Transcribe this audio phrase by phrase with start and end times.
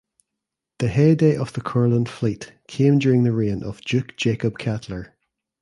[0.79, 5.15] The heyday of the Courland fleet came during the reign of Duke Jacob Kettler.